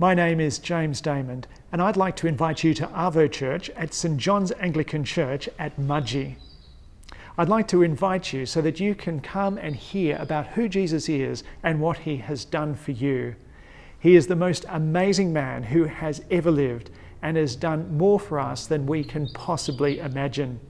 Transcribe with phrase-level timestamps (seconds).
[0.00, 3.92] My name is James Damond, and I'd like to invite you to Arvo Church at
[3.92, 6.36] St John's Anglican Church at Mudgee.
[7.36, 11.08] I'd like to invite you so that you can come and hear about who Jesus
[11.08, 13.34] is and what he has done for you.
[13.98, 16.90] He is the most amazing man who has ever lived
[17.20, 20.60] and has done more for us than we can possibly imagine.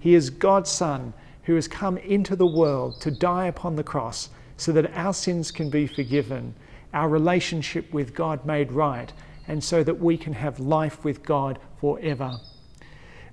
[0.00, 1.12] He is God's Son
[1.42, 5.50] who has come into the world to die upon the cross so that our sins
[5.50, 6.54] can be forgiven,
[6.92, 9.12] our relationship with God made right,
[9.48, 12.38] and so that we can have life with God forever.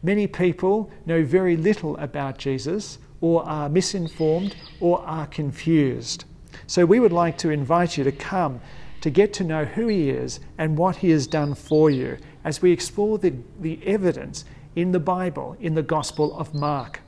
[0.02, 6.26] Many people know very little about Jesus, or are misinformed, or are confused.
[6.67, 8.62] So we would like to invite you to come
[9.02, 12.62] to get to know who He is and what He has done for you as
[12.62, 14.45] we explore the, the evidence
[14.76, 17.02] in the Bible, in the Gospel of Mark.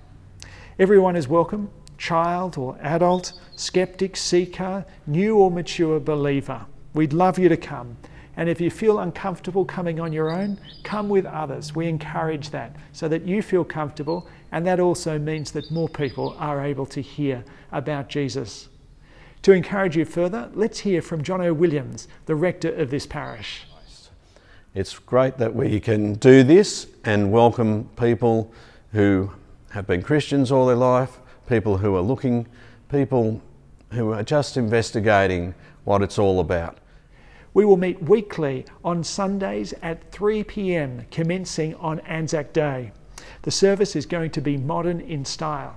[0.80, 1.70] Everyone is welcome
[2.02, 6.66] child or adult, skeptic, seeker, new or mature believer.
[6.96, 7.96] We'd love you to come.
[8.36, 11.76] And if you feel uncomfortable coming on your own, come with others.
[11.76, 16.36] We encourage that so that you feel comfortable, and that also means that more people
[16.40, 18.68] are able to hear about Jesus.
[19.44, 21.54] To encourage you further, let's hear from John O.
[21.54, 23.68] Williams, the rector of this parish.
[24.74, 28.52] It's great that we can do this and welcome people
[28.92, 29.32] who
[29.72, 31.20] have been Christians all their life,
[31.52, 32.48] people who are looking,
[32.88, 33.42] people
[33.92, 36.78] who are just investigating what it's all about.
[37.54, 42.94] We will meet weekly on Sundays at 3 pm, commencing on Anzac Day.
[43.42, 45.76] The service is going to be modern in style.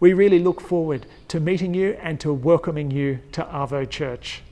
[0.00, 4.42] We really look forward to meeting you and to welcoming you to Arvo Church.